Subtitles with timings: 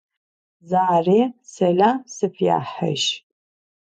[0.69, 3.03] Zarêm selam sfyaxıj.